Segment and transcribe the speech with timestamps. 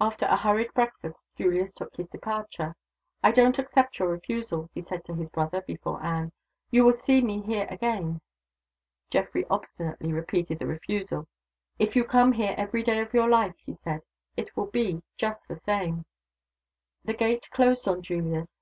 [0.00, 2.74] After a hurried breakfast Julius took his departure.
[3.22, 6.32] "I don't accept your refusal," he said to his brother, before Anne.
[6.72, 8.20] "You will see me here again."
[9.10, 11.28] Geoffrey obstinately repeated the refusal.
[11.78, 14.02] "If you come here every day of your life," he said,
[14.36, 16.04] "it will be just the same."
[17.04, 18.56] The gate closed on Julius.